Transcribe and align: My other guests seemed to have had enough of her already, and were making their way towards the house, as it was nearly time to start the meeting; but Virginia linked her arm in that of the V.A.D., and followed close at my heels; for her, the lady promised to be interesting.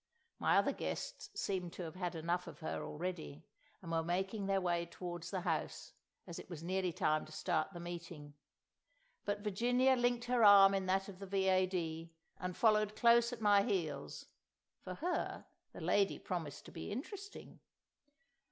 My 0.39 0.57
other 0.57 0.71
guests 0.71 1.29
seemed 1.39 1.73
to 1.73 1.83
have 1.83 1.93
had 1.93 2.15
enough 2.15 2.47
of 2.47 2.61
her 2.61 2.81
already, 2.83 3.43
and 3.83 3.91
were 3.91 4.01
making 4.01 4.47
their 4.47 4.59
way 4.59 4.87
towards 4.87 5.29
the 5.29 5.41
house, 5.41 5.93
as 6.25 6.39
it 6.39 6.49
was 6.49 6.63
nearly 6.63 6.91
time 6.91 7.23
to 7.27 7.31
start 7.31 7.71
the 7.71 7.79
meeting; 7.79 8.33
but 9.25 9.41
Virginia 9.41 9.95
linked 9.95 10.25
her 10.25 10.43
arm 10.43 10.73
in 10.73 10.87
that 10.87 11.07
of 11.07 11.19
the 11.19 11.27
V.A.D., 11.27 12.11
and 12.39 12.57
followed 12.57 12.95
close 12.95 13.31
at 13.31 13.41
my 13.41 13.61
heels; 13.61 14.25
for 14.79 14.95
her, 14.95 15.45
the 15.71 15.81
lady 15.81 16.17
promised 16.17 16.65
to 16.65 16.71
be 16.71 16.91
interesting. 16.91 17.59